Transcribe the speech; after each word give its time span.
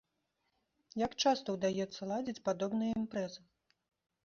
Як 1.05 1.11
часта 1.25 1.47
ўдаецца 1.57 2.09
ладзіць 2.13 2.43
падобныя 2.49 2.91
імпрэзы? 3.03 3.41